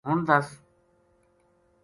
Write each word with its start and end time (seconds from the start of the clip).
ہن 0.07 0.19
دس 0.29 0.47